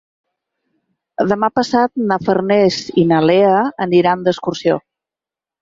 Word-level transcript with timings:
Demà 1.31 1.49
passat 1.59 2.01
na 2.11 2.19
Farners 2.29 2.79
i 3.03 3.07
na 3.13 3.21
Lea 3.33 3.55
aniran 3.87 4.25
d'excursió. 4.31 4.83